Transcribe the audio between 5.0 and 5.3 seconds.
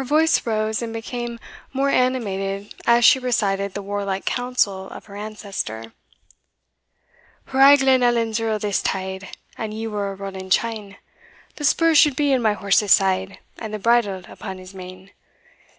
her